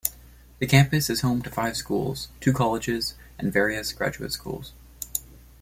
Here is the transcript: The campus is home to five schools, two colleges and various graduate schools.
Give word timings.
The 0.57 0.65
campus 0.65 1.11
is 1.11 1.21
home 1.21 1.43
to 1.43 1.51
five 1.51 1.77
schools, 1.77 2.29
two 2.39 2.53
colleges 2.53 3.13
and 3.37 3.53
various 3.53 3.93
graduate 3.93 4.31
schools. 4.31 4.73